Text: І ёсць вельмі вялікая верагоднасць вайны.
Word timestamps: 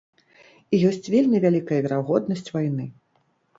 І 0.77 0.79
ёсць 0.91 1.09
вельмі 1.15 1.43
вялікая 1.45 1.79
верагоднасць 1.89 2.51
вайны. 2.59 2.91